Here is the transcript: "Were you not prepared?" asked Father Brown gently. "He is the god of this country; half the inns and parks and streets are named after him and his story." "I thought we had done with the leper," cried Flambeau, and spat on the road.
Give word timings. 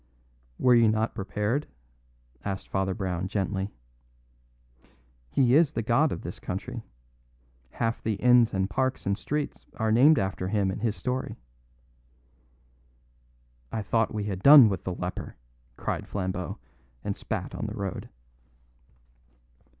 "Were 0.57 0.73
you 0.73 0.87
not 0.87 1.13
prepared?" 1.13 1.67
asked 2.43 2.67
Father 2.69 2.95
Brown 2.95 3.27
gently. 3.27 3.69
"He 5.29 5.53
is 5.53 5.73
the 5.73 5.83
god 5.83 6.11
of 6.11 6.23
this 6.23 6.39
country; 6.39 6.81
half 7.69 8.01
the 8.01 8.13
inns 8.15 8.51
and 8.51 8.67
parks 8.67 9.05
and 9.05 9.15
streets 9.15 9.67
are 9.75 9.91
named 9.91 10.17
after 10.17 10.47
him 10.47 10.71
and 10.71 10.81
his 10.81 10.95
story." 10.95 11.35
"I 13.71 13.83
thought 13.83 14.11
we 14.11 14.23
had 14.23 14.41
done 14.41 14.69
with 14.69 14.83
the 14.85 14.95
leper," 14.95 15.35
cried 15.77 16.07
Flambeau, 16.07 16.57
and 17.03 17.15
spat 17.15 17.53
on 17.53 17.67
the 17.67 17.75
road. 17.77 18.09